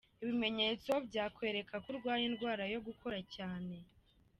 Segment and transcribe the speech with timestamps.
[0.23, 3.75] Ibimenyetso byakwereka ko urwaye indwara yo gukora cyane.